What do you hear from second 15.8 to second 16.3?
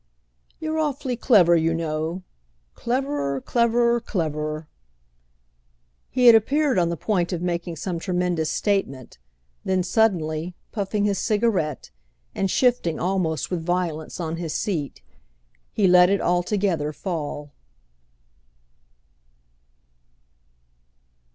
let it